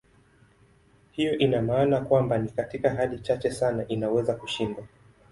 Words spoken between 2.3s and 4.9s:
ni katika hali chache sana inaweza kushindwa.